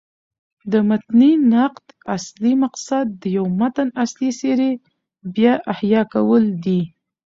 د 0.71 0.73
متني 0.87 1.31
نقد 1.53 1.85
اصلي 2.15 2.53
مقصد 2.63 3.05
د 3.21 3.23
یوه 3.37 3.51
متن 3.59 3.89
اصلي 4.03 4.29
څېرې 4.39 4.71
بيا 5.35 5.53
احیا 5.73 6.01
کول 6.13 6.43
دي. 6.63 6.81